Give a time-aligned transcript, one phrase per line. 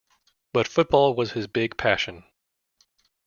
[0.51, 2.23] But football was his big passion.